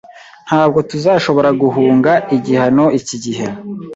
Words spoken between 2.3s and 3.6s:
igihano iki gihe